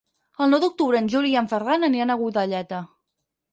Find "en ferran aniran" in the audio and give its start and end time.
1.43-2.17